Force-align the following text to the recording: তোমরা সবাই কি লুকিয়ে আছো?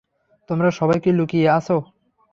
তোমরা 0.49 0.69
সবাই 0.71 0.99
কি 1.03 1.11
লুকিয়ে 1.11 1.47
আছো? 1.49 1.77